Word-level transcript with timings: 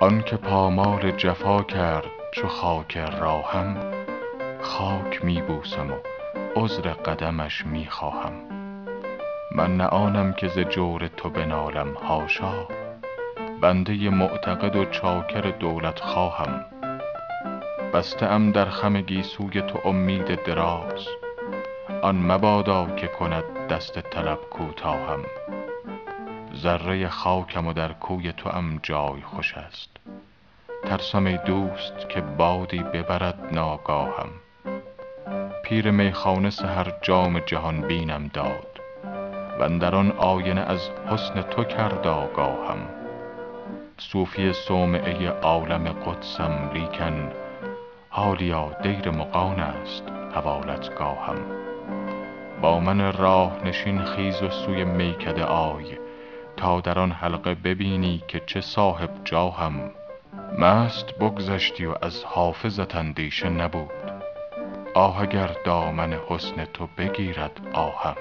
وان 0.00 0.22
که 0.22 0.36
پامال 0.36 1.10
جفا 1.10 1.62
کرد 1.62 2.06
چو 2.32 2.48
خاک 2.48 2.96
راهم 2.96 3.76
خاک 4.60 5.24
می 5.24 5.42
بوسم 5.42 5.90
و 5.90 5.96
عذر 6.56 6.92
قدمش 6.92 7.66
می 7.66 7.86
خواهم 7.86 8.32
من 9.54 9.76
نه 9.76 9.84
آنم 9.84 10.32
که 10.32 10.48
ز 10.48 10.58
جور 10.58 11.08
تو 11.16 11.30
بنالم 11.30 11.96
حاشا 12.02 12.66
بنده 13.60 14.10
معتقد 14.10 14.76
و 14.76 14.84
چاکر 14.84 15.40
دولت 15.40 16.00
خواهم. 16.00 16.64
بسته 17.94 18.26
ام 18.26 18.52
در 18.52 18.64
خم 18.64 19.00
گیسوی 19.00 19.62
تو 19.62 19.88
امید 19.88 20.44
دراز 20.44 21.08
آن 22.02 22.16
مبادا 22.16 22.86
که 22.96 23.06
کند 23.06 23.44
دست 23.70 24.00
طلب 24.00 24.38
کوتاهم. 24.50 25.20
ذره 26.62 27.08
خاکم 27.08 27.66
و 27.66 27.72
در 27.72 27.92
کوی 27.92 28.32
توام 28.32 28.80
جای 28.82 29.20
خوش 29.22 29.54
است. 29.54 29.90
ترسم 30.84 31.26
ای 31.26 31.36
دوست 31.36 32.08
که 32.08 32.20
بادی 32.20 32.82
ببرد 32.82 33.48
ناگاهم. 33.52 34.28
پیر 35.64 35.90
میخانه 35.90 36.50
سحر 36.50 36.92
جام 37.02 37.38
جهان 37.38 37.80
بینم 37.80 38.26
داد. 38.26 38.80
واندر 39.58 39.94
آن 39.94 40.10
آینه 40.10 40.60
از 40.60 40.90
حسن 41.10 41.42
تو 41.42 41.64
کرد 41.64 42.06
آگاهم. 42.06 42.78
صوفی 43.98 44.52
صومعه 44.52 45.28
عالم 45.28 45.84
قدسم 45.84 46.70
لیکن 46.74 47.32
حالیا 48.08 48.72
دیر 48.82 49.10
مغان 49.10 49.60
است 49.60 50.02
حوالتگاهم. 50.34 51.36
با 52.62 52.80
من 52.80 53.12
راه 53.12 53.60
نشین 53.64 54.04
خیز 54.04 54.42
و 54.42 54.50
سوی 54.50 54.84
میکده 54.84 55.44
آی. 55.44 56.09
تا 56.60 56.80
در 56.80 56.98
آن 56.98 57.12
حلقه 57.12 57.54
ببینی 57.54 58.22
که 58.28 58.40
چه 58.46 58.60
صاحب 58.60 59.10
جاهم. 59.24 59.90
مست 60.58 61.14
بگذشتی 61.18 61.86
و 61.86 61.94
از 62.02 62.24
حافظت 62.24 62.96
اندیشه 62.96 63.48
نبود. 63.48 63.90
آه 64.94 65.20
اگر 65.20 65.56
دامن 65.64 66.12
حسن 66.28 66.64
تو 66.64 66.88
بگیرد 66.98 67.60
آهم. 67.72 68.16